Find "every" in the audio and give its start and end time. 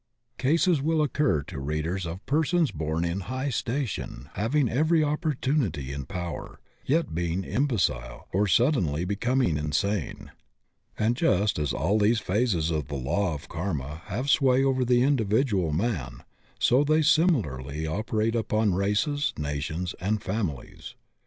4.67-5.01